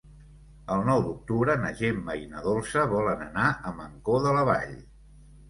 [0.75, 4.75] El nou d'octubre na Gemma i na Dolça volen anar a Mancor de la Vall.